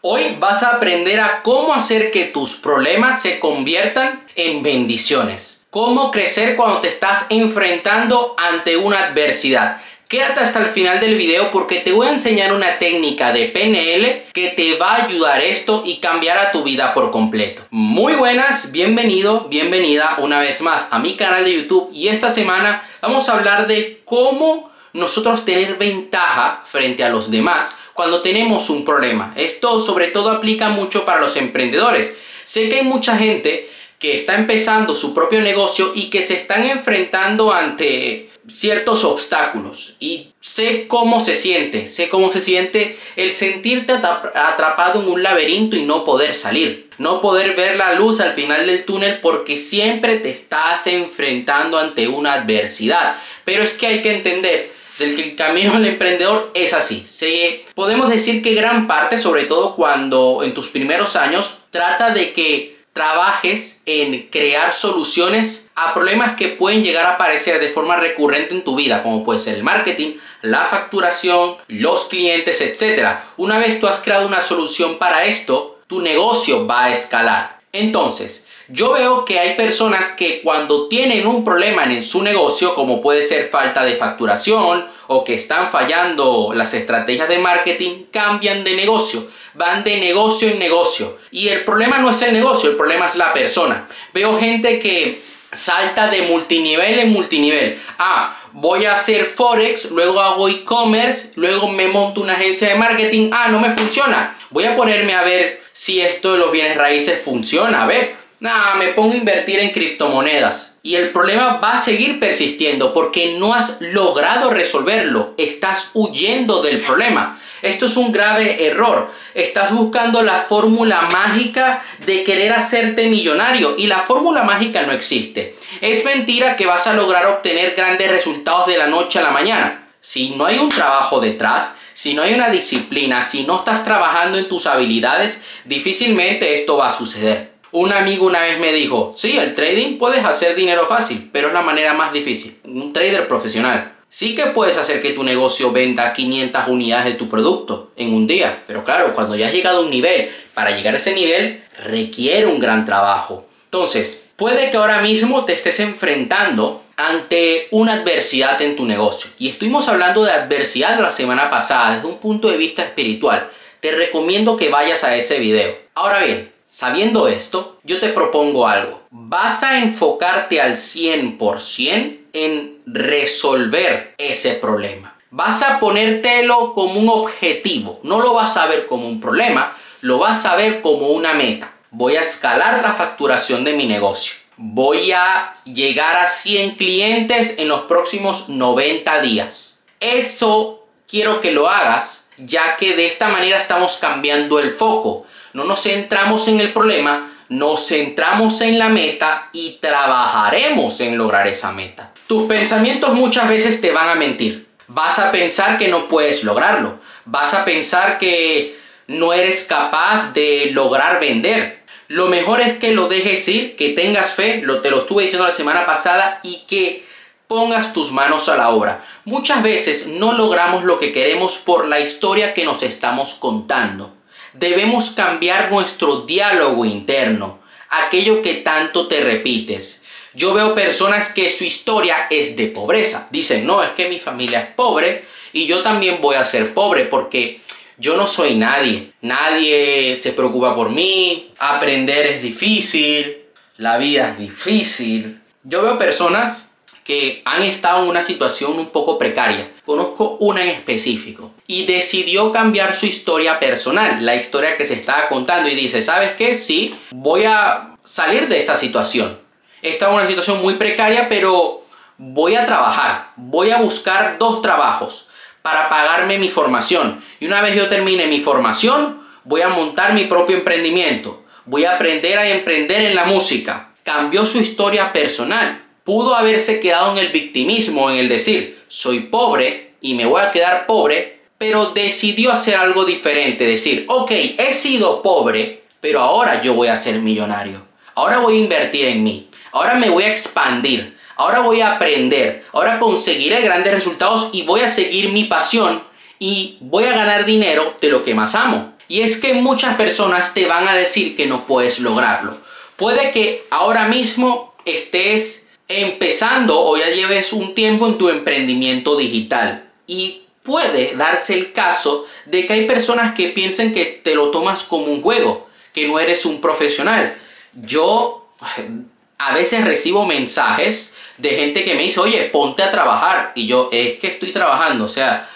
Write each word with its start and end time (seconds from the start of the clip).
Hoy 0.00 0.36
vas 0.38 0.62
a 0.62 0.76
aprender 0.76 1.18
a 1.18 1.42
cómo 1.42 1.74
hacer 1.74 2.12
que 2.12 2.26
tus 2.26 2.54
problemas 2.54 3.20
se 3.20 3.40
conviertan 3.40 4.24
en 4.36 4.62
bendiciones. 4.62 5.62
Cómo 5.70 6.12
crecer 6.12 6.54
cuando 6.54 6.78
te 6.78 6.86
estás 6.86 7.26
enfrentando 7.30 8.36
ante 8.38 8.76
una 8.76 9.06
adversidad. 9.06 9.82
Quédate 10.06 10.38
hasta 10.38 10.60
el 10.60 10.66
final 10.66 11.00
del 11.00 11.16
video 11.16 11.50
porque 11.50 11.80
te 11.80 11.90
voy 11.90 12.06
a 12.06 12.12
enseñar 12.12 12.52
una 12.52 12.78
técnica 12.78 13.32
de 13.32 13.46
PNL 13.46 14.32
que 14.32 14.50
te 14.50 14.78
va 14.78 14.92
a 14.92 15.04
ayudar 15.06 15.40
esto 15.40 15.82
y 15.84 15.96
cambiará 15.96 16.52
tu 16.52 16.62
vida 16.62 16.94
por 16.94 17.10
completo. 17.10 17.62
Muy 17.70 18.14
buenas, 18.14 18.70
bienvenido, 18.70 19.48
bienvenida 19.48 20.18
una 20.20 20.38
vez 20.38 20.60
más 20.60 20.92
a 20.92 21.00
mi 21.00 21.16
canal 21.16 21.44
de 21.44 21.56
YouTube 21.56 21.90
y 21.92 22.06
esta 22.06 22.30
semana 22.30 22.88
vamos 23.02 23.28
a 23.28 23.32
hablar 23.32 23.66
de 23.66 24.00
cómo 24.04 24.70
nosotros 24.92 25.44
tener 25.44 25.76
ventaja 25.76 26.62
frente 26.64 27.02
a 27.02 27.08
los 27.08 27.32
demás 27.32 27.77
cuando 27.98 28.22
tenemos 28.22 28.70
un 28.70 28.84
problema. 28.84 29.34
Esto 29.34 29.80
sobre 29.80 30.06
todo 30.06 30.30
aplica 30.30 30.68
mucho 30.68 31.04
para 31.04 31.20
los 31.20 31.34
emprendedores. 31.34 32.16
Sé 32.44 32.68
que 32.68 32.76
hay 32.76 32.84
mucha 32.84 33.18
gente 33.18 33.68
que 33.98 34.14
está 34.14 34.36
empezando 34.36 34.94
su 34.94 35.12
propio 35.12 35.40
negocio 35.40 35.90
y 35.96 36.08
que 36.08 36.22
se 36.22 36.34
están 36.34 36.64
enfrentando 36.64 37.52
ante 37.52 38.30
ciertos 38.48 39.02
obstáculos 39.02 39.96
y 39.98 40.28
sé 40.38 40.86
cómo 40.86 41.18
se 41.18 41.34
siente, 41.34 41.88
sé 41.88 42.08
cómo 42.08 42.30
se 42.30 42.40
siente 42.40 42.96
el 43.16 43.32
sentirte 43.32 43.94
atrapado 43.94 45.02
en 45.02 45.08
un 45.08 45.24
laberinto 45.24 45.74
y 45.74 45.82
no 45.82 46.04
poder 46.04 46.36
salir, 46.36 46.88
no 46.98 47.20
poder 47.20 47.56
ver 47.56 47.74
la 47.74 47.94
luz 47.94 48.20
al 48.20 48.32
final 48.32 48.64
del 48.64 48.84
túnel 48.84 49.18
porque 49.20 49.58
siempre 49.58 50.18
te 50.18 50.30
estás 50.30 50.86
enfrentando 50.86 51.76
ante 51.76 52.06
una 52.06 52.34
adversidad. 52.34 53.16
Pero 53.44 53.64
es 53.64 53.74
que 53.74 53.88
hay 53.88 54.02
que 54.02 54.14
entender 54.14 54.77
del 54.98 55.16
que 55.16 55.22
el 55.22 55.36
camino 55.36 55.72
del 55.74 55.86
emprendedor 55.86 56.50
es 56.54 56.74
así. 56.74 57.04
Se, 57.06 57.64
podemos 57.74 58.08
decir 58.08 58.42
que 58.42 58.54
gran 58.54 58.86
parte, 58.86 59.18
sobre 59.18 59.44
todo 59.44 59.74
cuando 59.74 60.42
en 60.42 60.54
tus 60.54 60.68
primeros 60.68 61.16
años, 61.16 61.58
trata 61.70 62.10
de 62.10 62.32
que 62.32 62.78
trabajes 62.92 63.82
en 63.86 64.28
crear 64.28 64.72
soluciones 64.72 65.70
a 65.76 65.94
problemas 65.94 66.36
que 66.36 66.48
pueden 66.48 66.82
llegar 66.82 67.06
a 67.06 67.14
aparecer 67.14 67.60
de 67.60 67.68
forma 67.68 67.94
recurrente 67.94 68.52
en 68.52 68.64
tu 68.64 68.74
vida, 68.74 69.04
como 69.04 69.22
puede 69.22 69.38
ser 69.38 69.54
el 69.54 69.62
marketing, 69.62 70.16
la 70.42 70.64
facturación, 70.64 71.56
los 71.68 72.06
clientes, 72.06 72.60
etc. 72.60 73.18
Una 73.36 73.58
vez 73.58 73.78
tú 73.78 73.86
has 73.86 74.00
creado 74.00 74.26
una 74.26 74.40
solución 74.40 74.98
para 74.98 75.26
esto, 75.26 75.78
tu 75.86 76.00
negocio 76.00 76.66
va 76.66 76.86
a 76.86 76.92
escalar. 76.92 77.60
Entonces, 77.70 78.47
yo 78.68 78.92
veo 78.92 79.24
que 79.24 79.38
hay 79.38 79.54
personas 79.56 80.12
que 80.12 80.42
cuando 80.42 80.88
tienen 80.88 81.26
un 81.26 81.42
problema 81.42 81.84
en 81.84 82.02
su 82.02 82.22
negocio, 82.22 82.74
como 82.74 83.00
puede 83.00 83.22
ser 83.22 83.48
falta 83.48 83.82
de 83.82 83.94
facturación 83.94 84.86
o 85.06 85.24
que 85.24 85.34
están 85.34 85.70
fallando 85.70 86.52
las 86.54 86.74
estrategias 86.74 87.28
de 87.28 87.38
marketing, 87.38 88.04
cambian 88.12 88.64
de 88.64 88.76
negocio, 88.76 89.26
van 89.54 89.84
de 89.84 89.98
negocio 89.98 90.48
en 90.48 90.58
negocio. 90.58 91.18
Y 91.30 91.48
el 91.48 91.64
problema 91.64 91.98
no 91.98 92.10
es 92.10 92.20
el 92.20 92.34
negocio, 92.34 92.68
el 92.70 92.76
problema 92.76 93.06
es 93.06 93.16
la 93.16 93.32
persona. 93.32 93.88
Veo 94.12 94.38
gente 94.38 94.78
que 94.78 95.18
salta 95.50 96.10
de 96.10 96.22
multinivel 96.22 96.98
en 96.98 97.10
multinivel. 97.10 97.80
Ah, 97.98 98.36
voy 98.52 98.84
a 98.84 98.92
hacer 98.92 99.24
forex, 99.24 99.92
luego 99.92 100.20
hago 100.20 100.46
e-commerce, 100.46 101.30
luego 101.36 101.68
me 101.68 101.88
monto 101.88 102.20
una 102.20 102.34
agencia 102.34 102.68
de 102.68 102.74
marketing. 102.74 103.30
Ah, 103.32 103.48
no 103.48 103.60
me 103.60 103.70
funciona. 103.70 104.36
Voy 104.50 104.64
a 104.64 104.76
ponerme 104.76 105.14
a 105.14 105.22
ver 105.22 105.62
si 105.72 106.02
esto 106.02 106.32
de 106.32 106.38
los 106.38 106.52
bienes 106.52 106.76
raíces 106.76 107.18
funciona. 107.20 107.84
A 107.84 107.86
ver, 107.86 108.27
Nah, 108.40 108.74
me 108.76 108.88
pongo 108.88 109.14
a 109.14 109.16
invertir 109.16 109.58
en 109.58 109.70
criptomonedas. 109.70 110.76
Y 110.82 110.94
el 110.94 111.10
problema 111.10 111.58
va 111.62 111.74
a 111.74 111.78
seguir 111.78 112.20
persistiendo 112.20 112.94
porque 112.94 113.36
no 113.38 113.52
has 113.52 113.80
logrado 113.80 114.50
resolverlo. 114.50 115.34
Estás 115.36 115.90
huyendo 115.94 116.62
del 116.62 116.80
problema. 116.80 117.40
Esto 117.62 117.86
es 117.86 117.96
un 117.96 118.12
grave 118.12 118.64
error. 118.66 119.10
Estás 119.34 119.74
buscando 119.74 120.22
la 120.22 120.38
fórmula 120.38 121.08
mágica 121.12 121.82
de 122.06 122.22
querer 122.22 122.52
hacerte 122.52 123.08
millonario 123.08 123.74
y 123.76 123.88
la 123.88 123.98
fórmula 123.98 124.44
mágica 124.44 124.82
no 124.82 124.92
existe. 124.92 125.56
Es 125.80 126.04
mentira 126.04 126.54
que 126.54 126.66
vas 126.66 126.86
a 126.86 126.94
lograr 126.94 127.26
obtener 127.26 127.74
grandes 127.74 128.10
resultados 128.10 128.68
de 128.68 128.78
la 128.78 128.86
noche 128.86 129.18
a 129.18 129.22
la 129.22 129.30
mañana. 129.30 129.88
Si 130.00 130.30
no 130.36 130.46
hay 130.46 130.58
un 130.58 130.68
trabajo 130.68 131.20
detrás, 131.20 131.74
si 131.92 132.14
no 132.14 132.22
hay 132.22 132.34
una 132.34 132.50
disciplina, 132.50 133.22
si 133.22 133.42
no 133.42 133.56
estás 133.56 133.84
trabajando 133.84 134.38
en 134.38 134.48
tus 134.48 134.68
habilidades, 134.68 135.42
difícilmente 135.64 136.54
esto 136.54 136.76
va 136.76 136.88
a 136.88 136.92
suceder. 136.92 137.47
Un 137.70 137.92
amigo 137.92 138.26
una 138.26 138.42
vez 138.42 138.58
me 138.58 138.72
dijo, 138.72 139.12
sí, 139.14 139.36
el 139.36 139.54
trading 139.54 139.98
puedes 139.98 140.24
hacer 140.24 140.54
dinero 140.54 140.86
fácil, 140.86 141.28
pero 141.32 141.48
es 141.48 141.54
la 141.54 141.62
manera 141.62 141.92
más 141.92 142.12
difícil. 142.12 142.58
Un 142.64 142.92
trader 142.92 143.28
profesional. 143.28 143.92
Sí 144.08 144.34
que 144.34 144.46
puedes 144.46 144.78
hacer 144.78 145.02
que 145.02 145.12
tu 145.12 145.22
negocio 145.22 145.70
venda 145.70 146.14
500 146.14 146.68
unidades 146.68 147.04
de 147.04 147.12
tu 147.12 147.28
producto 147.28 147.92
en 147.96 148.14
un 148.14 148.26
día, 148.26 148.62
pero 148.66 148.82
claro, 148.82 149.14
cuando 149.14 149.36
ya 149.36 149.48
has 149.48 149.52
llegado 149.52 149.80
a 149.80 149.82
un 149.82 149.90
nivel, 149.90 150.30
para 150.54 150.70
llegar 150.70 150.94
a 150.94 150.96
ese 150.96 151.14
nivel 151.14 151.62
requiere 151.84 152.46
un 152.46 152.58
gran 152.58 152.86
trabajo. 152.86 153.46
Entonces, 153.64 154.30
puede 154.36 154.70
que 154.70 154.78
ahora 154.78 155.02
mismo 155.02 155.44
te 155.44 155.52
estés 155.52 155.78
enfrentando 155.80 156.82
ante 156.96 157.68
una 157.70 157.92
adversidad 157.92 158.60
en 158.62 158.76
tu 158.76 158.86
negocio. 158.86 159.30
Y 159.38 159.50
estuvimos 159.50 159.88
hablando 159.88 160.24
de 160.24 160.32
adversidad 160.32 160.98
la 160.98 161.10
semana 161.10 161.50
pasada 161.50 161.96
desde 161.96 162.08
un 162.08 162.18
punto 162.18 162.48
de 162.48 162.56
vista 162.56 162.82
espiritual. 162.82 163.50
Te 163.80 163.92
recomiendo 163.92 164.56
que 164.56 164.70
vayas 164.70 165.04
a 165.04 165.14
ese 165.14 165.38
video. 165.38 165.76
Ahora 165.94 166.24
bien, 166.24 166.50
Sabiendo 166.70 167.28
esto, 167.28 167.78
yo 167.82 167.98
te 167.98 168.10
propongo 168.10 168.68
algo. 168.68 169.00
Vas 169.10 169.62
a 169.62 169.78
enfocarte 169.78 170.60
al 170.60 170.74
100% 170.74 172.18
en 172.34 172.82
resolver 172.84 174.14
ese 174.18 174.52
problema. 174.52 175.16
Vas 175.30 175.62
a 175.62 175.80
ponértelo 175.80 176.74
como 176.74 177.00
un 177.00 177.08
objetivo. 177.08 178.00
No 178.02 178.20
lo 178.20 178.34
vas 178.34 178.58
a 178.58 178.66
ver 178.66 178.84
como 178.84 179.08
un 179.08 179.18
problema, 179.18 179.74
lo 180.02 180.18
vas 180.18 180.44
a 180.44 180.56
ver 180.56 180.82
como 180.82 181.08
una 181.08 181.32
meta. 181.32 181.72
Voy 181.90 182.16
a 182.16 182.20
escalar 182.20 182.82
la 182.82 182.92
facturación 182.92 183.64
de 183.64 183.72
mi 183.72 183.86
negocio. 183.86 184.34
Voy 184.58 185.10
a 185.12 185.54
llegar 185.64 186.18
a 186.18 186.26
100 186.26 186.74
clientes 186.74 187.54
en 187.56 187.68
los 187.68 187.82
próximos 187.82 188.50
90 188.50 189.22
días. 189.22 189.80
Eso 190.00 190.86
quiero 191.08 191.40
que 191.40 191.50
lo 191.50 191.66
hagas, 191.66 192.28
ya 192.36 192.76
que 192.76 192.94
de 192.94 193.06
esta 193.06 193.28
manera 193.28 193.56
estamos 193.56 193.96
cambiando 193.96 194.58
el 194.58 194.70
foco 194.70 195.24
no 195.58 195.64
nos 195.64 195.82
centramos 195.82 196.46
en 196.46 196.60
el 196.60 196.72
problema, 196.72 197.32
nos 197.48 197.88
centramos 197.88 198.60
en 198.60 198.78
la 198.78 198.88
meta 198.88 199.48
y 199.52 199.78
trabajaremos 199.80 201.00
en 201.00 201.18
lograr 201.18 201.48
esa 201.48 201.72
meta. 201.72 202.12
Tus 202.28 202.46
pensamientos 202.46 203.12
muchas 203.14 203.48
veces 203.48 203.80
te 203.80 203.90
van 203.90 204.08
a 204.08 204.14
mentir. 204.14 204.68
Vas 204.86 205.18
a 205.18 205.32
pensar 205.32 205.76
que 205.76 205.88
no 205.88 206.06
puedes 206.06 206.44
lograrlo. 206.44 207.00
Vas 207.24 207.54
a 207.54 207.64
pensar 207.64 208.18
que 208.18 208.78
no 209.08 209.32
eres 209.32 209.64
capaz 209.64 210.32
de 210.32 210.70
lograr 210.72 211.18
vender. 211.18 211.82
Lo 212.06 212.28
mejor 212.28 212.60
es 212.60 212.74
que 212.74 212.92
lo 212.92 213.08
dejes 213.08 213.48
ir, 213.48 213.74
que 213.74 213.90
tengas 213.90 214.34
fe, 214.34 214.62
lo, 214.62 214.80
te 214.80 214.92
lo 214.92 215.00
estuve 215.00 215.24
diciendo 215.24 215.44
la 215.44 215.52
semana 215.52 215.84
pasada, 215.86 216.38
y 216.44 216.62
que 216.68 217.04
pongas 217.48 217.92
tus 217.92 218.12
manos 218.12 218.48
a 218.48 218.56
la 218.56 218.70
obra. 218.70 219.04
Muchas 219.24 219.60
veces 219.60 220.06
no 220.06 220.34
logramos 220.34 220.84
lo 220.84 221.00
que 221.00 221.10
queremos 221.10 221.58
por 221.58 221.88
la 221.88 221.98
historia 221.98 222.54
que 222.54 222.64
nos 222.64 222.84
estamos 222.84 223.34
contando 223.34 224.17
debemos 224.52 225.10
cambiar 225.10 225.70
nuestro 225.70 226.22
diálogo 226.22 226.84
interno, 226.84 227.60
aquello 227.90 228.42
que 228.42 228.54
tanto 228.54 229.08
te 229.08 229.20
repites. 229.20 230.04
Yo 230.34 230.54
veo 230.54 230.74
personas 230.74 231.32
que 231.32 231.50
su 231.50 231.64
historia 231.64 232.26
es 232.30 232.56
de 232.56 232.66
pobreza. 232.66 233.28
Dicen, 233.30 233.66
no, 233.66 233.82
es 233.82 233.90
que 233.90 234.08
mi 234.08 234.18
familia 234.18 234.60
es 234.60 234.68
pobre 234.68 235.24
y 235.52 235.66
yo 235.66 235.82
también 235.82 236.20
voy 236.20 236.36
a 236.36 236.44
ser 236.44 236.74
pobre 236.74 237.04
porque 237.06 237.60
yo 237.96 238.16
no 238.16 238.26
soy 238.26 238.54
nadie. 238.54 239.12
Nadie 239.20 240.14
se 240.16 240.32
preocupa 240.32 240.74
por 240.76 240.90
mí, 240.90 241.50
aprender 241.58 242.26
es 242.26 242.42
difícil, 242.42 243.38
la 243.78 243.98
vida 243.98 244.30
es 244.30 244.38
difícil. 244.38 245.40
Yo 245.64 245.82
veo 245.82 245.98
personas 245.98 246.67
que 247.08 247.40
han 247.46 247.62
estado 247.62 248.02
en 248.02 248.10
una 248.10 248.20
situación 248.20 248.78
un 248.78 248.90
poco 248.90 249.18
precaria. 249.18 249.72
Conozco 249.86 250.36
una 250.40 250.62
en 250.62 250.68
específico 250.68 251.52
y 251.66 251.86
decidió 251.86 252.52
cambiar 252.52 252.92
su 252.92 253.06
historia 253.06 253.58
personal, 253.58 254.18
la 254.26 254.36
historia 254.36 254.76
que 254.76 254.84
se 254.84 254.92
estaba 254.92 255.26
contando 255.26 255.70
y 255.70 255.74
dice, 255.74 256.02
¿sabes 256.02 256.32
qué? 256.32 256.54
Sí, 256.54 256.94
voy 257.12 257.44
a 257.44 257.96
salir 258.04 258.46
de 258.46 258.58
esta 258.58 258.74
situación. 258.74 259.38
Esta 259.80 260.10
en 260.10 260.16
una 260.16 260.26
situación 260.26 260.60
muy 260.60 260.74
precaria, 260.74 261.30
pero 261.30 261.80
voy 262.18 262.56
a 262.56 262.66
trabajar, 262.66 263.30
voy 263.36 263.70
a 263.70 263.78
buscar 263.78 264.36
dos 264.38 264.60
trabajos 264.60 265.30
para 265.62 265.88
pagarme 265.88 266.36
mi 266.36 266.50
formación. 266.50 267.24
Y 267.40 267.46
una 267.46 267.62
vez 267.62 267.74
yo 267.74 267.88
termine 267.88 268.26
mi 268.26 268.40
formación, 268.40 269.22
voy 269.44 269.62
a 269.62 269.70
montar 269.70 270.12
mi 270.12 270.24
propio 270.24 270.58
emprendimiento. 270.58 271.42
Voy 271.64 271.86
a 271.86 271.94
aprender 271.94 272.36
a 272.36 272.46
emprender 272.46 273.06
en 273.06 273.14
la 273.14 273.24
música. 273.24 273.94
Cambió 274.02 274.44
su 274.44 274.58
historia 274.58 275.10
personal 275.10 275.87
pudo 276.08 276.34
haberse 276.34 276.80
quedado 276.80 277.12
en 277.12 277.18
el 277.18 277.32
victimismo, 277.32 278.08
en 278.08 278.16
el 278.16 278.30
decir, 278.30 278.82
soy 278.88 279.20
pobre 279.20 279.92
y 280.00 280.14
me 280.14 280.24
voy 280.24 280.40
a 280.40 280.50
quedar 280.50 280.86
pobre, 280.86 281.40
pero 281.58 281.90
decidió 281.90 282.50
hacer 282.50 282.76
algo 282.76 283.04
diferente, 283.04 283.66
decir, 283.66 284.06
ok, 284.08 284.30
he 284.30 284.72
sido 284.72 285.20
pobre, 285.20 285.82
pero 286.00 286.20
ahora 286.20 286.62
yo 286.62 286.72
voy 286.72 286.88
a 286.88 286.96
ser 286.96 287.16
millonario, 287.16 287.82
ahora 288.14 288.38
voy 288.38 288.56
a 288.56 288.60
invertir 288.60 289.04
en 289.04 289.22
mí, 289.22 289.50
ahora 289.70 289.96
me 289.96 290.08
voy 290.08 290.24
a 290.24 290.30
expandir, 290.30 291.14
ahora 291.36 291.60
voy 291.60 291.82
a 291.82 291.96
aprender, 291.96 292.64
ahora 292.72 292.98
conseguiré 292.98 293.60
grandes 293.60 293.92
resultados 293.92 294.48
y 294.54 294.62
voy 294.62 294.80
a 294.80 294.88
seguir 294.88 295.28
mi 295.28 295.44
pasión 295.44 296.02
y 296.38 296.78
voy 296.80 297.04
a 297.04 297.12
ganar 297.12 297.44
dinero 297.44 297.92
de 298.00 298.08
lo 298.08 298.22
que 298.22 298.34
más 298.34 298.54
amo. 298.54 298.94
Y 299.08 299.20
es 299.20 299.36
que 299.36 299.52
muchas 299.52 299.94
personas 299.96 300.54
te 300.54 300.64
van 300.64 300.88
a 300.88 300.94
decir 300.94 301.36
que 301.36 301.44
no 301.44 301.66
puedes 301.66 302.00
lograrlo. 302.00 302.56
Puede 302.96 303.30
que 303.30 303.66
ahora 303.68 304.08
mismo 304.08 304.72
estés 304.86 305.67
empezando 305.88 306.78
o 306.78 306.96
ya 306.96 307.08
lleves 307.08 307.52
un 307.52 307.74
tiempo 307.74 308.06
en 308.06 308.18
tu 308.18 308.28
emprendimiento 308.28 309.16
digital 309.16 309.90
y 310.06 310.42
puede 310.62 311.16
darse 311.16 311.54
el 311.54 311.72
caso 311.72 312.26
de 312.44 312.66
que 312.66 312.74
hay 312.74 312.86
personas 312.86 313.34
que 313.34 313.48
piensen 313.48 313.92
que 313.92 314.20
te 314.22 314.34
lo 314.34 314.50
tomas 314.50 314.84
como 314.84 315.06
un 315.06 315.22
juego, 315.22 315.68
que 315.94 316.06
no 316.06 316.20
eres 316.20 316.44
un 316.44 316.60
profesional. 316.60 317.34
Yo 317.72 318.46
a 319.38 319.54
veces 319.54 319.84
recibo 319.84 320.26
mensajes 320.26 321.14
de 321.38 321.50
gente 321.50 321.84
que 321.84 321.94
me 321.94 322.02
dice, 322.02 322.20
oye, 322.20 322.44
ponte 322.52 322.82
a 322.82 322.90
trabajar. 322.90 323.52
Y 323.54 323.66
yo, 323.66 323.88
es 323.90 324.18
que 324.18 324.26
estoy 324.26 324.52
trabajando. 324.52 325.04
O 325.04 325.08
sea, 325.08 325.48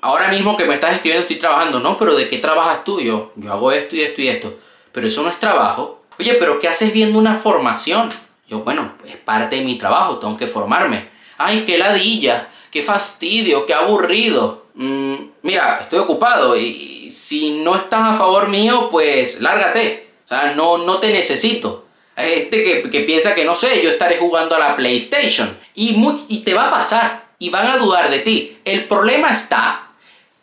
ahora 0.00 0.28
mismo 0.28 0.56
que 0.56 0.64
me 0.64 0.74
estás 0.74 0.94
escribiendo 0.94 1.22
estoy 1.22 1.38
trabajando. 1.38 1.80
No, 1.80 1.96
pero 1.96 2.14
¿de 2.14 2.28
qué 2.28 2.38
trabajas 2.38 2.84
tú? 2.84 3.00
Yo, 3.00 3.32
yo 3.36 3.52
hago 3.52 3.72
esto 3.72 3.96
y 3.96 4.02
esto 4.02 4.20
y 4.20 4.28
esto. 4.28 4.58
Pero 4.92 5.06
eso 5.06 5.22
no 5.22 5.30
es 5.30 5.38
trabajo. 5.38 6.02
Oye, 6.18 6.34
pero 6.34 6.58
¿qué 6.58 6.68
haces 6.68 6.92
viendo 6.92 7.18
una 7.18 7.34
formación? 7.36 8.10
Yo, 8.50 8.64
bueno, 8.64 8.94
es 9.06 9.16
parte 9.16 9.56
de 9.56 9.62
mi 9.62 9.78
trabajo, 9.78 10.18
tengo 10.18 10.36
que 10.36 10.48
formarme. 10.48 11.08
Ay, 11.38 11.64
qué 11.64 11.78
ladilla, 11.78 12.48
qué 12.68 12.82
fastidio, 12.82 13.64
qué 13.64 13.74
aburrido. 13.74 14.66
Mm, 14.74 15.14
mira, 15.42 15.78
estoy 15.82 16.00
ocupado 16.00 16.56
y 16.56 17.08
si 17.12 17.60
no 17.60 17.76
estás 17.76 18.02
a 18.02 18.14
favor 18.14 18.48
mío, 18.48 18.88
pues 18.90 19.40
lárgate. 19.40 20.10
O 20.24 20.28
sea, 20.28 20.54
no, 20.54 20.78
no 20.78 20.98
te 20.98 21.12
necesito. 21.12 21.86
Este 22.16 22.64
que, 22.64 22.90
que 22.90 23.00
piensa 23.00 23.36
que 23.36 23.44
no 23.44 23.54
sé, 23.54 23.82
yo 23.82 23.88
estaré 23.88 24.18
jugando 24.18 24.56
a 24.56 24.58
la 24.58 24.74
PlayStation. 24.74 25.56
Y, 25.76 26.04
y 26.28 26.38
te 26.38 26.52
va 26.52 26.66
a 26.66 26.72
pasar. 26.72 27.30
Y 27.38 27.50
van 27.50 27.68
a 27.68 27.76
dudar 27.76 28.10
de 28.10 28.18
ti. 28.18 28.58
El 28.64 28.88
problema 28.88 29.30
está 29.30 29.92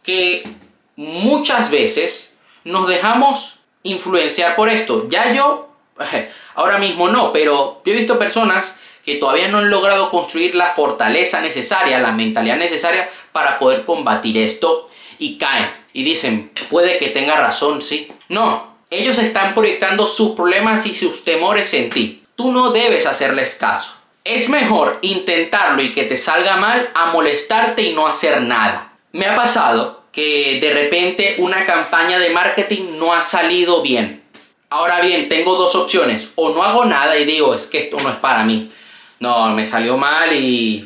que 0.01 0.47
muchas 0.95 1.69
veces 1.69 2.39
nos 2.63 2.87
dejamos 2.87 3.59
influenciar 3.83 4.55
por 4.55 4.69
esto. 4.69 5.09
Ya 5.09 5.33
yo 5.33 5.67
Ahora 6.57 6.79
mismo 6.79 7.07
no, 7.07 7.31
pero 7.31 7.83
yo 7.85 7.93
he 7.93 7.95
visto 7.95 8.17
personas 8.17 8.79
que 9.05 9.15
todavía 9.15 9.47
no 9.47 9.59
han 9.59 9.69
logrado 9.69 10.09
construir 10.09 10.55
la 10.55 10.65
fortaleza 10.65 11.39
necesaria, 11.39 11.99
la 11.99 12.11
mentalidad 12.11 12.57
necesaria 12.57 13.07
para 13.31 13.59
poder 13.59 13.85
combatir 13.85 14.39
esto 14.39 14.89
y 15.19 15.37
caen 15.37 15.69
y 15.93 16.01
dicen, 16.01 16.51
puede 16.71 16.97
que 16.97 17.09
tenga 17.09 17.35
razón, 17.35 17.83
sí. 17.83 18.11
No, 18.29 18.75
ellos 18.89 19.19
están 19.19 19.53
proyectando 19.53 20.07
sus 20.07 20.31
problemas 20.31 20.87
y 20.87 20.95
sus 20.95 21.23
temores 21.23 21.71
en 21.75 21.91
ti. 21.91 22.23
Tú 22.35 22.51
no 22.51 22.71
debes 22.71 23.05
hacerles 23.05 23.53
caso. 23.53 23.93
Es 24.23 24.49
mejor 24.49 24.97
intentarlo 25.03 25.83
y 25.83 25.91
que 25.91 26.05
te 26.05 26.17
salga 26.17 26.57
mal 26.57 26.89
a 26.95 27.11
molestarte 27.11 27.83
y 27.83 27.93
no 27.93 28.07
hacer 28.07 28.41
nada. 28.41 28.93
Me 29.11 29.27
ha 29.27 29.35
pasado 29.35 30.05
que 30.11 30.57
de 30.59 30.73
repente 30.73 31.35
una 31.37 31.67
campaña 31.67 32.17
de 32.17 32.31
marketing 32.31 32.97
no 32.97 33.13
ha 33.13 33.21
salido 33.21 33.83
bien 33.83 34.26
Ahora 34.69 35.01
bien, 35.01 35.29
tengo 35.29 35.55
dos 35.55 35.75
opciones. 35.75 36.31
O 36.35 36.49
no 36.49 36.63
hago 36.63 36.85
nada 36.85 37.17
y 37.17 37.25
digo, 37.25 37.53
es 37.53 37.67
que 37.67 37.79
esto 37.79 37.97
no 38.01 38.09
es 38.09 38.15
para 38.15 38.43
mí. 38.43 38.71
No, 39.19 39.49
me 39.49 39.65
salió 39.65 39.97
mal 39.97 40.33
y 40.33 40.85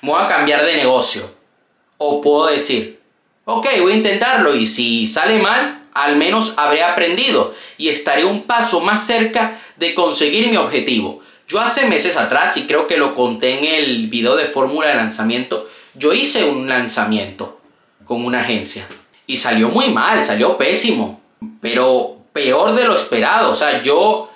me 0.00 0.10
voy 0.10 0.22
a 0.22 0.28
cambiar 0.28 0.64
de 0.64 0.76
negocio. 0.76 1.30
O 1.98 2.20
puedo 2.20 2.46
decir, 2.46 3.00
ok, 3.44 3.66
voy 3.80 3.92
a 3.92 3.96
intentarlo 3.96 4.54
y 4.54 4.66
si 4.66 5.06
sale 5.06 5.38
mal, 5.38 5.82
al 5.94 6.16
menos 6.16 6.54
habré 6.56 6.82
aprendido 6.82 7.54
y 7.76 7.88
estaré 7.88 8.24
un 8.24 8.44
paso 8.44 8.80
más 8.80 9.06
cerca 9.06 9.58
de 9.76 9.94
conseguir 9.94 10.48
mi 10.48 10.56
objetivo. 10.56 11.20
Yo 11.46 11.60
hace 11.60 11.86
meses 11.86 12.16
atrás, 12.16 12.56
y 12.56 12.66
creo 12.66 12.86
que 12.86 12.96
lo 12.96 13.14
conté 13.14 13.58
en 13.58 13.64
el 13.64 14.08
video 14.08 14.36
de 14.36 14.46
fórmula 14.46 14.88
de 14.88 14.94
lanzamiento, 14.94 15.68
yo 15.94 16.14
hice 16.14 16.44
un 16.44 16.68
lanzamiento 16.68 17.60
con 18.06 18.24
una 18.24 18.40
agencia 18.40 18.88
y 19.26 19.36
salió 19.36 19.68
muy 19.68 19.90
mal, 19.90 20.22
salió 20.22 20.56
pésimo. 20.56 21.20
Pero 21.60 22.21
peor 22.32 22.74
de 22.74 22.84
lo 22.84 22.94
esperado. 22.94 23.50
O 23.50 23.54
sea, 23.54 23.80
yo 23.82 24.30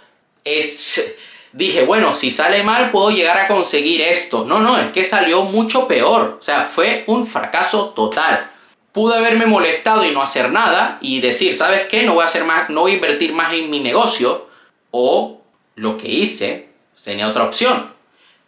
es, 0.45 1.15
dije, 1.53 1.85
bueno, 1.85 2.15
si 2.15 2.31
sale 2.31 2.63
mal 2.63 2.91
puedo 2.91 3.11
llegar 3.11 3.39
a 3.39 3.49
conseguir 3.49 4.01
esto. 4.03 4.45
No, 4.45 4.61
no, 4.61 4.79
es 4.79 4.93
que 4.93 5.05
salió 5.05 5.43
mucho 5.43 5.89
peor. 5.89 6.39
O 6.41 6.43
sea, 6.43 6.63
fue 6.63 7.05
un 7.07 7.27
fracaso 7.27 7.91
total. 7.91 8.51
Pude 8.93 9.17
haberme 9.17 9.47
molestado 9.47 10.05
y 10.05 10.13
no 10.13 10.23
hacer 10.23 10.51
nada 10.51 10.99
y 11.01 11.21
decir, 11.21 11.55
¿sabes 11.55 11.87
qué? 11.89 12.03
No 12.03 12.15
voy 12.15 12.23
a 12.23 12.27
hacer 12.27 12.45
más, 12.45 12.71
no 12.71 12.83
voy 12.83 12.93
a 12.93 12.95
invertir 12.95 13.33
más 13.33 13.53
en 13.53 13.69
mi 13.69 13.81
negocio. 13.81 14.47
O 14.91 15.43
lo 15.75 15.97
que 15.99 16.09
hice, 16.09 16.71
tenía 17.05 17.29
otra 17.29 17.45
opción, 17.45 17.93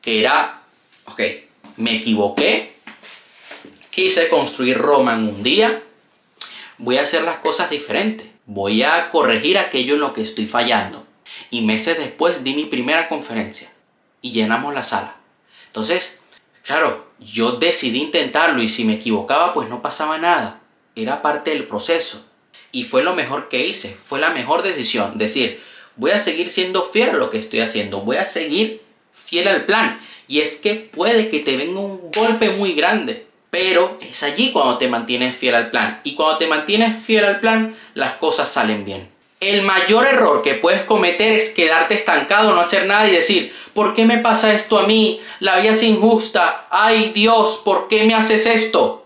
que 0.00 0.20
era, 0.20 0.62
ok, 1.04 1.20
me 1.76 1.96
equivoqué, 1.96 2.76
quise 3.90 4.28
construir 4.28 4.78
Roma 4.78 5.14
en 5.14 5.28
un 5.28 5.42
día, 5.42 5.82
voy 6.78 6.96
a 6.96 7.02
hacer 7.02 7.22
las 7.22 7.36
cosas 7.36 7.68
diferentes 7.68 8.26
voy 8.48 8.82
a 8.82 9.10
corregir 9.10 9.58
aquello 9.58 9.94
en 9.94 10.00
lo 10.00 10.12
que 10.14 10.22
estoy 10.22 10.46
fallando. 10.46 11.06
Y 11.50 11.60
meses 11.60 11.98
después 11.98 12.42
di 12.42 12.54
mi 12.54 12.64
primera 12.64 13.06
conferencia 13.06 13.70
y 14.22 14.32
llenamos 14.32 14.74
la 14.74 14.82
sala. 14.82 15.16
Entonces, 15.66 16.18
claro, 16.64 17.06
yo 17.20 17.52
decidí 17.52 18.02
intentarlo 18.02 18.62
y 18.62 18.68
si 18.68 18.84
me 18.84 18.94
equivocaba 18.94 19.52
pues 19.52 19.68
no 19.68 19.82
pasaba 19.82 20.18
nada. 20.18 20.60
Era 20.96 21.22
parte 21.22 21.50
del 21.50 21.64
proceso. 21.64 22.24
Y 22.72 22.84
fue 22.84 23.02
lo 23.02 23.14
mejor 23.14 23.48
que 23.48 23.66
hice, 23.66 23.94
fue 23.94 24.18
la 24.18 24.30
mejor 24.30 24.62
decisión. 24.62 25.18
Decir, 25.18 25.62
voy 25.96 26.12
a 26.12 26.18
seguir 26.18 26.50
siendo 26.50 26.82
fiel 26.82 27.10
a 27.10 27.18
lo 27.18 27.30
que 27.30 27.38
estoy 27.38 27.60
haciendo, 27.60 28.00
voy 28.00 28.16
a 28.16 28.24
seguir 28.24 28.82
fiel 29.12 29.46
al 29.46 29.66
plan. 29.66 30.00
Y 30.26 30.40
es 30.40 30.56
que 30.56 30.74
puede 30.74 31.28
que 31.28 31.40
te 31.40 31.56
venga 31.56 31.80
un 31.80 32.10
golpe 32.10 32.50
muy 32.50 32.72
grande, 32.72 33.26
pero 33.58 33.98
es 34.00 34.22
allí 34.22 34.52
cuando 34.52 34.78
te 34.78 34.86
mantienes 34.86 35.34
fiel 35.34 35.56
al 35.56 35.68
plan. 35.68 36.00
Y 36.04 36.14
cuando 36.14 36.38
te 36.38 36.46
mantienes 36.46 36.96
fiel 36.96 37.24
al 37.24 37.40
plan, 37.40 37.76
las 37.94 38.12
cosas 38.14 38.48
salen 38.48 38.84
bien. 38.84 39.08
El 39.40 39.62
mayor 39.62 40.06
error 40.06 40.42
que 40.42 40.54
puedes 40.54 40.82
cometer 40.82 41.32
es 41.32 41.48
quedarte 41.48 41.94
estancado, 41.94 42.54
no 42.54 42.60
hacer 42.60 42.86
nada 42.86 43.08
y 43.08 43.16
decir, 43.16 43.52
¿por 43.74 43.94
qué 43.94 44.04
me 44.04 44.18
pasa 44.18 44.52
esto 44.52 44.78
a 44.78 44.86
mí? 44.86 45.20
La 45.40 45.58
vida 45.58 45.72
es 45.72 45.82
injusta. 45.82 46.68
Ay 46.70 47.10
Dios, 47.12 47.60
¿por 47.64 47.88
qué 47.88 48.04
me 48.04 48.14
haces 48.14 48.46
esto? 48.46 49.04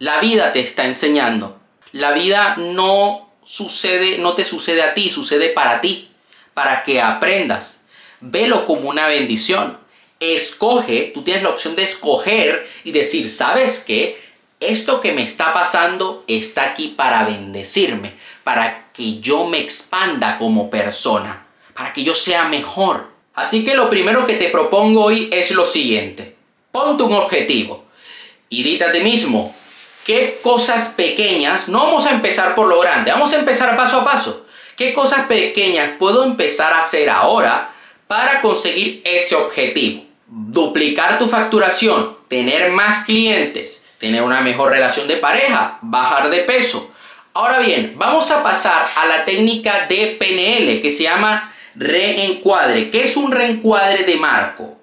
La 0.00 0.18
vida 0.18 0.52
te 0.52 0.58
está 0.58 0.84
enseñando. 0.84 1.60
La 1.92 2.10
vida 2.10 2.56
no 2.58 3.30
sucede, 3.44 4.18
no 4.18 4.34
te 4.34 4.44
sucede 4.44 4.82
a 4.82 4.94
ti, 4.94 5.10
sucede 5.10 5.50
para 5.50 5.80
ti, 5.80 6.10
para 6.54 6.82
que 6.82 7.00
aprendas. 7.00 7.78
Velo 8.20 8.64
como 8.64 8.88
una 8.88 9.06
bendición 9.06 9.78
escoge, 10.22 11.10
tú 11.12 11.22
tienes 11.22 11.42
la 11.42 11.50
opción 11.50 11.74
de 11.74 11.82
escoger 11.82 12.68
y 12.84 12.92
decir, 12.92 13.28
¿sabes 13.28 13.84
qué? 13.86 14.20
Esto 14.60 15.00
que 15.00 15.12
me 15.12 15.24
está 15.24 15.52
pasando 15.52 16.24
está 16.28 16.62
aquí 16.64 16.94
para 16.96 17.24
bendecirme, 17.24 18.12
para 18.44 18.92
que 18.92 19.18
yo 19.18 19.46
me 19.46 19.58
expanda 19.58 20.38
como 20.38 20.70
persona, 20.70 21.46
para 21.74 21.92
que 21.92 22.04
yo 22.04 22.14
sea 22.14 22.44
mejor. 22.44 23.08
Así 23.34 23.64
que 23.64 23.74
lo 23.74 23.90
primero 23.90 24.24
que 24.26 24.36
te 24.36 24.50
propongo 24.50 25.04
hoy 25.04 25.28
es 25.32 25.50
lo 25.50 25.66
siguiente. 25.66 26.36
Ponte 26.70 27.02
un 27.02 27.14
objetivo 27.14 27.86
y 28.48 28.62
dite 28.62 28.84
a 28.84 28.92
ti 28.92 29.00
mismo, 29.00 29.54
¿qué 30.06 30.38
cosas 30.42 30.90
pequeñas? 30.90 31.68
No 31.68 31.80
vamos 31.86 32.06
a 32.06 32.12
empezar 32.12 32.54
por 32.54 32.68
lo 32.68 32.78
grande, 32.80 33.10
vamos 33.10 33.32
a 33.32 33.38
empezar 33.38 33.76
paso 33.76 33.98
a 33.98 34.04
paso. 34.04 34.46
¿Qué 34.76 34.92
cosas 34.92 35.26
pequeñas 35.26 35.96
puedo 35.98 36.24
empezar 36.24 36.72
a 36.72 36.78
hacer 36.78 37.10
ahora 37.10 37.74
para 38.06 38.40
conseguir 38.40 39.02
ese 39.04 39.34
objetivo? 39.34 40.11
Duplicar 40.34 41.18
tu 41.18 41.28
facturación, 41.28 42.16
tener 42.28 42.70
más 42.70 43.04
clientes, 43.04 43.84
tener 43.98 44.22
una 44.22 44.40
mejor 44.40 44.70
relación 44.70 45.06
de 45.06 45.18
pareja, 45.18 45.78
bajar 45.82 46.30
de 46.30 46.38
peso. 46.38 46.90
Ahora 47.34 47.58
bien, 47.58 47.94
vamos 47.96 48.30
a 48.30 48.42
pasar 48.42 48.86
a 48.96 49.06
la 49.06 49.26
técnica 49.26 49.86
de 49.88 50.16
PNL 50.18 50.80
que 50.80 50.90
se 50.90 51.02
llama 51.02 51.52
reencuadre. 51.74 52.90
¿Qué 52.90 53.04
es 53.04 53.16
un 53.18 53.30
reencuadre 53.30 54.04
de 54.04 54.16
marco? 54.16 54.78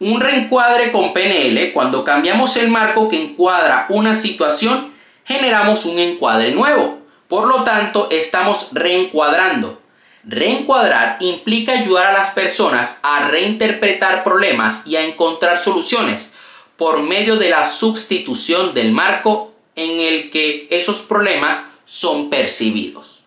Un 0.00 0.20
reencuadre 0.20 0.92
con 0.92 1.14
PNL, 1.14 1.72
cuando 1.72 2.04
cambiamos 2.04 2.56
el 2.58 2.68
marco 2.68 3.08
que 3.08 3.22
encuadra 3.22 3.86
una 3.88 4.14
situación, 4.14 4.92
generamos 5.24 5.86
un 5.86 5.98
encuadre 5.98 6.52
nuevo. 6.52 7.00
Por 7.26 7.46
lo 7.46 7.64
tanto, 7.64 8.08
estamos 8.10 8.68
reencuadrando. 8.72 9.80
Reencuadrar 10.24 11.16
implica 11.20 11.72
ayudar 11.72 12.06
a 12.06 12.12
las 12.12 12.30
personas 12.30 12.98
a 13.02 13.28
reinterpretar 13.28 14.24
problemas 14.24 14.86
y 14.86 14.96
a 14.96 15.04
encontrar 15.04 15.58
soluciones 15.58 16.34
por 16.76 17.02
medio 17.02 17.36
de 17.36 17.50
la 17.50 17.70
sustitución 17.70 18.74
del 18.74 18.92
marco 18.92 19.54
en 19.74 20.00
el 20.00 20.30
que 20.30 20.66
esos 20.70 21.02
problemas 21.02 21.64
son 21.84 22.30
percibidos. 22.30 23.24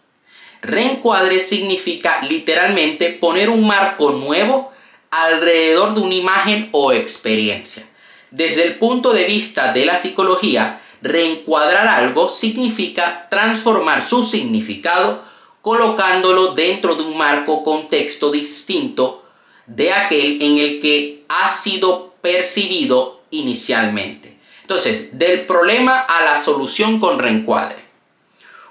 Reencuadre 0.62 1.40
significa 1.40 2.22
literalmente 2.22 3.10
poner 3.10 3.50
un 3.50 3.66
marco 3.66 4.12
nuevo 4.12 4.72
alrededor 5.10 5.96
de 5.96 6.02
una 6.02 6.14
imagen 6.14 6.70
o 6.72 6.94
experiencia. 6.94 7.84
Desde 8.30 8.64
el 8.64 8.76
punto 8.76 9.12
de 9.12 9.26
vista 9.26 9.74
de 9.74 9.86
la 9.86 9.98
psicología, 9.98 10.82
reencuadrar 11.02 11.88
algo 11.88 12.30
significa 12.30 13.28
transformar 13.30 14.04
su 14.04 14.24
significado 14.24 15.24
colocándolo 15.62 16.54
dentro 16.54 16.96
de 16.96 17.04
un 17.04 17.18
marco 17.18 17.64
contexto 17.64 18.32
distinto 18.32 19.26
de 19.66 19.94
aquel 19.94 20.42
en 20.42 20.58
el 20.58 20.82
que 20.82 21.24
ha 21.30 21.50
sido 21.50 22.14
percibido 22.22 23.22
inicialmente. 23.30 24.38
Entonces, 24.62 25.18
del 25.18 25.46
problema 25.46 26.00
a 26.00 26.24
la 26.24 26.38
solución 26.38 27.00
con 27.00 27.20
reencuadre. 27.20 27.78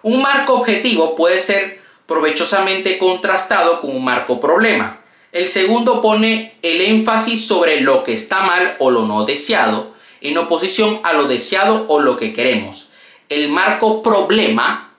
Un 0.02 0.22
marco 0.22 0.54
objetivo 0.54 1.14
puede 1.14 1.40
ser 1.40 1.80
provechosamente 2.06 2.98
contrastado 2.98 3.80
con 3.80 3.94
un 3.94 4.04
marco 4.04 4.40
problema. 4.40 5.00
El 5.30 5.46
segundo 5.46 6.00
pone 6.00 6.56
el 6.62 6.80
énfasis 6.80 7.46
sobre 7.46 7.82
lo 7.82 8.02
que 8.02 8.14
está 8.14 8.42
mal 8.42 8.76
o 8.78 8.90
lo 8.90 9.06
no 9.06 9.24
deseado, 9.24 9.94
en 10.20 10.36
oposición 10.38 11.00
a 11.04 11.12
lo 11.12 11.28
deseado 11.28 11.84
o 11.88 12.00
lo 12.00 12.16
que 12.16 12.32
queremos. 12.32 12.90
El 13.28 13.48
marco 13.48 14.02
problema, 14.02 14.89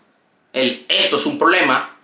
el 0.53 0.85
esto 0.89 1.15
es 1.15 1.25
un 1.25 1.37
problema, 1.37 1.97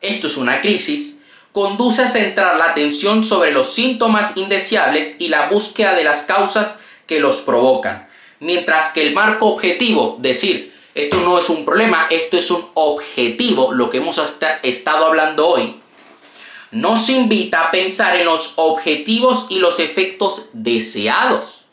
esto 0.00 0.26
es 0.26 0.36
una 0.36 0.60
crisis, 0.60 1.22
conduce 1.52 2.02
a 2.02 2.08
centrar 2.08 2.56
la 2.56 2.66
atención 2.66 3.24
sobre 3.24 3.52
los 3.52 3.72
síntomas 3.72 4.36
indeseables 4.36 5.20
y 5.20 5.28
la 5.28 5.48
búsqueda 5.48 5.94
de 5.94 6.04
las 6.04 6.22
causas 6.22 6.80
que 7.06 7.20
los 7.20 7.36
provocan. 7.36 8.08
Mientras 8.40 8.92
que 8.92 9.06
el 9.06 9.14
marco 9.14 9.46
objetivo, 9.46 10.16
decir, 10.20 10.74
esto 10.94 11.16
no 11.20 11.38
es 11.38 11.48
un 11.48 11.64
problema, 11.64 12.06
esto 12.10 12.36
es 12.36 12.50
un 12.50 12.66
objetivo, 12.74 13.72
lo 13.72 13.88
que 13.88 13.98
hemos 13.98 14.20
estado 14.62 15.06
hablando 15.06 15.46
hoy, 15.46 15.80
nos 16.70 17.08
invita 17.08 17.62
a 17.62 17.70
pensar 17.70 18.16
en 18.16 18.26
los 18.26 18.54
objetivos 18.56 19.46
y 19.48 19.60
los 19.60 19.78
efectos 19.78 20.50
deseados, 20.52 21.66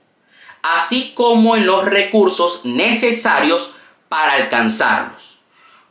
así 0.62 1.14
como 1.16 1.56
en 1.56 1.66
los 1.66 1.86
recursos 1.86 2.66
necesarios 2.66 3.74
para 4.10 4.34
alcanzarlos. 4.34 5.31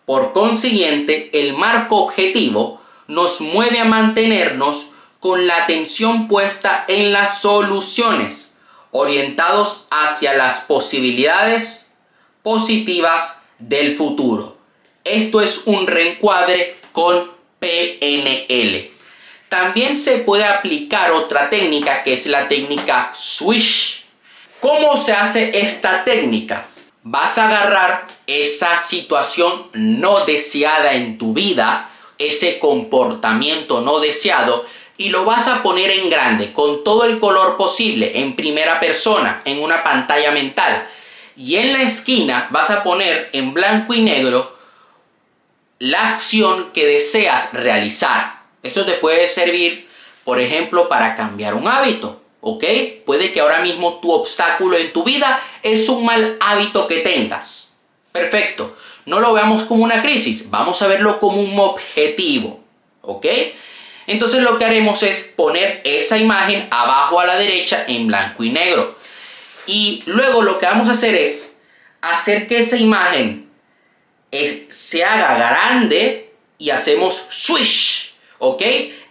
Por 0.07 0.33
consiguiente, 0.33 1.31
el 1.33 1.55
marco 1.55 1.97
objetivo 1.97 2.81
nos 3.07 3.41
mueve 3.41 3.81
a 3.81 3.85
mantenernos 3.85 4.91
con 5.19 5.47
la 5.47 5.65
atención 5.65 6.29
puesta 6.29 6.85
en 6.89 7.13
las 7.13 7.43
soluciones, 7.43 8.59
orientados 8.91 9.87
hacia 9.91 10.35
las 10.35 10.61
posibilidades 10.63 11.95
positivas 12.43 13.43
del 13.59 13.95
futuro. 13.95 14.57
Esto 15.05 15.41
es 15.41 15.63
un 15.67 15.87
reencuadre 15.87 16.77
con 16.93 17.31
PNL. 17.59 18.91
También 19.49 19.99
se 19.99 20.19
puede 20.19 20.45
aplicar 20.45 21.13
otra 21.13 21.51
técnica 21.51 22.03
que 22.03 22.15
es 22.15 22.27
la 22.27 22.49
técnica 22.49 23.11
Swish. 23.13 24.05
¿Cómo 24.61 24.97
se 24.97 25.13
hace 25.13 25.59
esta 25.61 26.05
técnica? 26.05 26.67
Vas 27.03 27.39
a 27.39 27.49
agarrar 27.49 28.07
esa 28.27 28.77
situación 28.77 29.69
no 29.73 30.25
deseada 30.25 30.95
en 30.95 31.19
tu 31.19 31.33
vida, 31.33 31.91
ese 32.19 32.59
comportamiento 32.59 33.81
no 33.81 34.01
deseado, 34.01 34.67
y 34.97 35.09
lo 35.09 35.25
vas 35.25 35.49
a 35.49 35.63
poner 35.63 35.91
en 35.91 36.11
grande, 36.11 36.53
con 36.53 36.85
todo 36.85 37.05
el 37.05 37.19
color 37.19 37.57
posible, 37.57 38.21
en 38.21 38.37
primera 38.37 38.79
persona, 38.79 39.41
en 39.45 39.63
una 39.63 39.83
pantalla 39.83 40.31
mental 40.31 40.87
y 41.41 41.57
en 41.57 41.73
la 41.73 41.83
esquina 41.83 42.49
vas 42.51 42.69
a 42.69 42.83
poner 42.83 43.31
en 43.33 43.55
blanco 43.55 43.95
y 43.95 44.03
negro 44.03 44.59
la 45.79 46.11
acción 46.11 46.71
que 46.73 46.85
deseas 46.85 47.55
realizar. 47.55 48.41
Esto 48.63 48.85
te 48.85 48.93
puede 48.93 49.27
servir, 49.27 49.89
por 50.25 50.39
ejemplo, 50.39 50.87
para 50.91 51.17
cambiar 51.17 51.55
un 51.55 51.67
hábito. 51.67 52.20
¿Ok? 52.41 52.65
Puede 53.05 53.33
que 53.33 53.41
ahora 53.41 53.61
mismo 53.61 54.01
tu 54.01 54.13
obstáculo 54.13 54.79
en 54.79 54.93
tu 54.93 55.05
vida 55.05 55.43
es 55.63 55.89
un 55.89 56.05
mal 56.05 56.37
hábito 56.41 56.87
que 56.87 56.99
tengas. 56.99 57.77
Perfecto. 58.13 58.77
No 59.07 59.21
lo 59.21 59.33
veamos 59.33 59.65
como 59.65 59.85
una 59.85 60.03
crisis, 60.03 60.51
vamos 60.51 60.81
a 60.83 60.87
verlo 60.87 61.19
como 61.19 61.41
un 61.41 61.59
objetivo. 61.59 62.61
¿Ok? 63.03 63.27
Entonces 64.07 64.43
lo 64.43 64.59
que 64.59 64.65
haremos 64.65 65.03
es 65.03 65.33
poner 65.37 65.83
esa 65.85 66.19
imagen 66.19 66.67
abajo 66.71 67.21
a 67.21 67.27
la 67.27 67.37
derecha 67.37 67.85
en 67.87 68.07
blanco 68.07 68.43
y 68.43 68.51
negro. 68.51 68.97
Y 69.67 70.03
luego 70.07 70.43
lo 70.43 70.59
que 70.59 70.67
vamos 70.67 70.89
a 70.89 70.93
hacer 70.93 71.15
es 71.15 71.55
hacer 72.01 72.49
que 72.49 72.59
esa 72.59 72.77
imagen 72.77 73.49
se 74.69 75.05
haga 75.05 75.37
grande 75.37 76.33
y 76.59 76.71
hacemos 76.71 77.15
swish, 77.31 78.15
¿ok? 78.39 78.63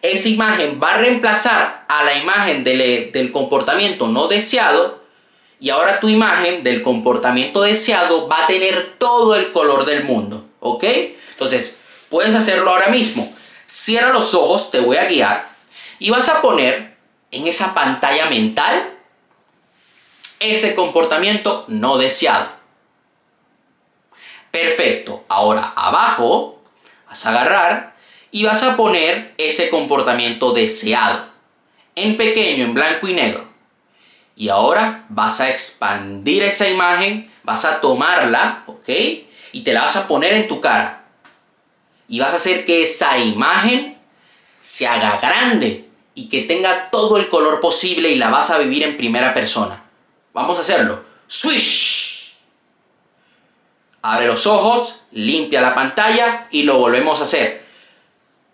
Esa 0.02 0.30
imagen 0.30 0.80
va 0.82 0.94
a 0.94 0.98
reemplazar 0.98 1.86
a 1.88 2.04
la 2.04 2.18
imagen 2.18 2.64
del, 2.64 3.12
del 3.12 3.32
comportamiento 3.32 4.08
no 4.08 4.28
deseado 4.28 5.04
y 5.60 5.70
ahora 5.70 6.00
tu 6.00 6.08
imagen 6.08 6.64
del 6.64 6.82
comportamiento 6.82 7.62
deseado 7.62 8.28
va 8.28 8.44
a 8.44 8.48
tener 8.48 8.96
todo 8.98 9.36
el 9.36 9.52
color 9.52 9.86
del 9.86 10.06
mundo, 10.06 10.46
¿ok? 10.62 10.84
Entonces, 11.32 11.80
puedes 12.10 12.34
hacerlo 12.34 12.72
ahora 12.72 12.88
mismo. 12.88 13.32
Cierra 13.68 14.14
los 14.14 14.34
ojos, 14.34 14.72
te 14.72 14.80
voy 14.80 14.98
a 14.98 15.06
guiar 15.06 15.50
y 16.00 16.10
vas 16.10 16.30
a 16.30 16.42
poner 16.42 16.98
en 17.32 17.48
esa 17.48 17.74
pantalla 17.74 18.30
mental 18.30 18.94
ese 20.40 20.74
comportamiento 20.74 21.66
no 21.68 21.98
deseado. 21.98 22.48
Perfecto. 24.52 25.26
Ahora 25.28 25.74
abajo 25.76 26.62
vas 27.08 27.26
a 27.26 27.30
agarrar 27.30 27.96
y 28.32 28.46
vas 28.46 28.64
a 28.64 28.76
poner 28.76 29.34
ese 29.38 29.70
comportamiento 29.70 30.54
deseado. 30.54 31.28
En 31.96 32.18
pequeño, 32.18 32.66
en 32.66 32.74
blanco 32.74 33.08
y 33.08 33.14
negro. 33.14 33.48
Y 34.36 34.50
ahora 34.50 35.06
vas 35.10 35.42
a 35.42 35.50
expandir 35.50 36.44
esa 36.44 36.70
imagen, 36.70 37.32
vas 37.44 37.66
a 37.66 37.82
tomarla, 37.82 38.64
¿ok? 38.68 38.90
Y 39.52 39.62
te 39.64 39.74
la 39.74 39.82
vas 39.82 39.96
a 39.96 40.08
poner 40.08 40.34
en 40.34 40.48
tu 40.48 40.62
cara. 40.62 41.04
Y 42.08 42.20
vas 42.20 42.34
a 42.34 42.38
hacer 42.38 42.66
que 42.66 42.84
esa 42.84 43.18
imagen 43.18 43.98
se 44.62 44.88
haga 44.88 45.20
grande 45.22 45.90
y 46.16 46.30
que 46.30 46.44
tenga 46.44 46.90
todo 46.90 47.18
el 47.18 47.30
color 47.30 47.60
posible 47.60 48.10
y 48.10 48.16
la 48.16 48.30
vas 48.30 48.50
a 48.50 48.58
vivir 48.58 48.84
en 48.84 48.98
primera 48.98 49.34
persona. 49.34 49.84
Vamos 50.34 50.58
a 50.58 50.62
hacerlo. 50.62 51.04
Swish. 51.28 52.38
Abre 54.02 54.28
los 54.28 54.48
ojos, 54.48 55.02
limpia 55.12 55.62
la 55.62 55.76
pantalla 55.76 56.48
y 56.52 56.64
lo 56.64 56.78
volvemos 56.78 57.20
a 57.20 57.24
hacer. 57.24 57.69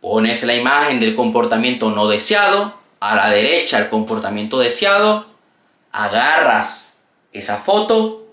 Pones 0.06 0.44
la 0.44 0.54
imagen 0.54 1.00
del 1.00 1.16
comportamiento 1.16 1.90
no 1.90 2.08
deseado, 2.08 2.80
a 3.00 3.16
la 3.16 3.32
derecha 3.32 3.80
el 3.80 3.90
comportamiento 3.90 4.60
deseado, 4.60 5.26
agarras 5.92 7.02
esa 7.32 7.58
foto, 7.58 8.28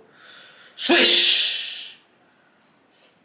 swish. 0.75 1.97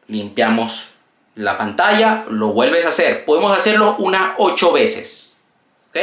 Limpiamos 0.07 0.91
la 1.35 1.57
pantalla, 1.57 2.23
lo 2.29 2.53
vuelves 2.53 2.85
a 2.85 2.87
hacer. 2.87 3.25
Podemos 3.25 3.51
hacerlo 3.51 3.97
unas 3.99 4.35
8 4.37 4.71
veces. 4.71 5.41
¿Ok? 5.89 5.97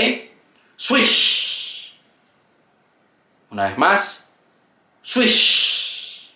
Swish. 0.77 1.99
Una 3.49 3.69
vez 3.69 3.79
más. 3.79 4.29
Swish. 5.01 6.31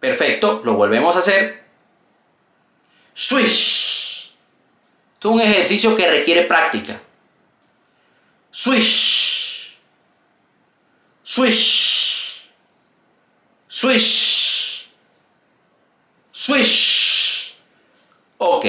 Perfecto, 0.00 0.62
lo 0.64 0.74
volvemos 0.74 1.14
a 1.14 1.20
hacer. 1.20 1.67
Swish. 3.20 4.30
Esto 5.14 5.30
es 5.30 5.34
un 5.34 5.40
ejercicio 5.40 5.96
que 5.96 6.08
requiere 6.08 6.42
práctica. 6.42 7.00
Swish. 8.48 9.76
Swish. 11.24 12.48
Swish. 13.66 14.88
Swish. 16.30 17.56
Ok. 18.38 18.66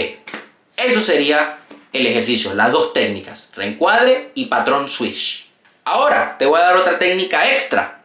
Eso 0.76 1.02
sería 1.02 1.60
el 1.94 2.08
ejercicio, 2.08 2.56
las 2.56 2.72
dos 2.72 2.92
técnicas, 2.92 3.52
reencuadre 3.56 4.32
y 4.34 4.48
patrón 4.48 4.90
swish. 4.90 5.52
Ahora 5.86 6.40
te 6.40 6.48
voy 6.48 6.60
a 6.60 6.64
dar 6.64 6.78
otra 6.78 6.98
técnica 6.98 7.54
extra. 7.54 8.02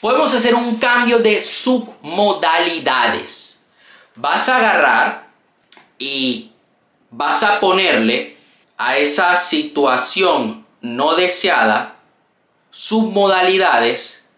Podemos 0.00 0.32
hacer 0.32 0.54
un 0.54 0.76
cambio 0.76 1.18
de 1.18 1.38
submodalidades. 1.38 3.62
Vas 4.14 4.48
a 4.48 4.56
agarrar 4.56 5.25
y 5.98 6.52
vas 7.10 7.42
a 7.42 7.60
ponerle 7.60 8.36
a 8.76 8.98
esa 8.98 9.36
situación 9.36 10.66
no 10.80 11.14
deseada 11.14 11.96
submodalidades 12.70 14.28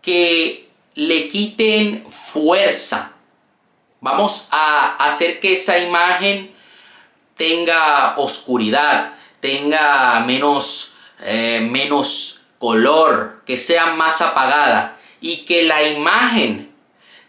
que 0.00 0.68
le 0.94 1.28
quiten 1.28 2.06
fuerza. 2.08 3.12
Vamos 4.00 4.48
a 4.50 4.96
hacer 4.96 5.40
que 5.40 5.54
esa 5.54 5.78
imagen 5.78 6.54
tenga 7.36 8.16
oscuridad, 8.18 9.14
tenga 9.40 10.20
menos, 10.20 10.94
eh, 11.24 11.66
menos 11.70 12.42
color, 12.58 13.42
que 13.44 13.56
sea 13.56 13.94
más 13.94 14.20
apagada 14.20 14.98
y 15.20 15.44
que 15.44 15.62
la 15.62 15.82
imagen 15.82 16.71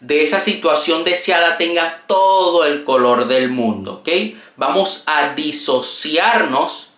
de 0.06 0.22
esa 0.22 0.38
situación 0.38 1.02
deseada 1.02 1.56
tenga 1.56 2.02
todo 2.06 2.66
el 2.66 2.84
color 2.84 3.26
del 3.26 3.48
mundo, 3.48 4.00
¿ok? 4.00 4.08
Vamos 4.56 5.04
a 5.06 5.32
disociarnos 5.34 6.90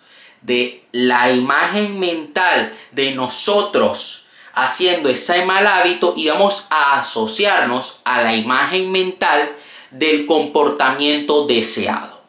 de 0.42 0.82
la 0.90 1.30
imagen 1.30 2.00
mental 2.00 2.76
de 2.90 3.12
nosotros 3.12 4.26
haciendo 4.54 5.08
ese 5.08 5.44
mal 5.44 5.68
hábito 5.68 6.14
y 6.16 6.28
vamos 6.28 6.66
a 6.70 6.98
asociarnos 6.98 8.00
a 8.04 8.22
la 8.22 8.34
imagen 8.34 8.90
mental 8.90 9.54
del 9.92 10.26
comportamiento 10.26 11.46
deseado. 11.46 12.22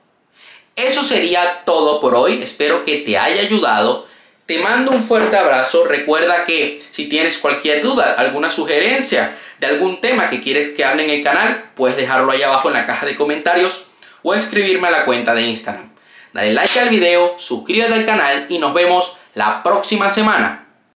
Eso 0.75 1.01
sería 1.01 1.63
todo 1.65 2.00
por 2.00 2.13
hoy. 2.13 2.39
Espero 2.43 2.86
que 2.86 2.98
te 2.98 3.17
haya 3.17 3.41
ayudado. 3.41 4.05
Te 4.46 4.60
mando 4.60 4.91
un 4.91 5.01
fuerte 5.01 5.36
abrazo. 5.36 5.86
Recuerda 5.86 6.46
que 6.46 6.84
si 6.91 7.10
tienes 7.10 7.39
cualquier 7.39 7.81
duda, 7.81 8.13
alguna 8.13 8.51
sugerencia 8.51 9.36
de 9.59 9.67
algún 9.67 10.01
tema 10.01 10.29
que 10.29 10.41
quieres 10.41 10.71
que 10.75 10.85
hable 10.85 11.03
en 11.03 11.09
el 11.09 11.23
canal, 11.23 11.71
puedes 11.75 11.97
dejarlo 11.97 12.31
ahí 12.31 12.43
abajo 12.43 12.67
en 12.67 12.75
la 12.75 12.85
caja 12.85 13.05
de 13.05 13.15
comentarios 13.15 13.87
o 14.23 14.33
escribirme 14.33 14.87
a 14.87 14.91
la 14.91 15.05
cuenta 15.05 15.33
de 15.33 15.43
Instagram. 15.43 15.89
Dale 16.33 16.53
like 16.53 16.79
al 16.79 16.89
video, 16.89 17.35
suscríbete 17.37 17.93
al 17.93 18.05
canal 18.05 18.45
y 18.49 18.59
nos 18.59 18.73
vemos 18.73 19.17
la 19.33 19.63
próxima 19.63 20.09
semana. 20.09 20.66